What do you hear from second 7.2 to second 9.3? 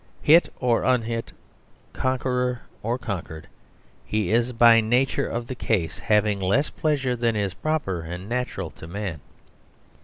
is proper and natural to a man.